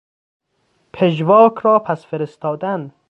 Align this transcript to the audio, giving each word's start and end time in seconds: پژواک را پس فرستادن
پژواک 0.93 1.57
را 1.57 1.79
پس 1.79 2.05
فرستادن 2.05 2.91